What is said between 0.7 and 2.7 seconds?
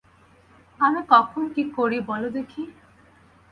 আমি কখন কী করি বলো দেখি।